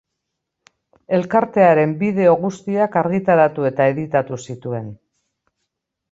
[1.17, 4.89] Elkartearen bideo guztiak argitaratu eta editatu zituen.